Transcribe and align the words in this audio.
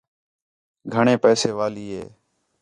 گھݨیں 0.93 1.21
پیسے 1.23 1.51
والی 1.57 1.85
ہِے 1.95 2.03